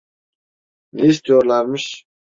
[0.93, 2.05] Ne istiyorlarmış?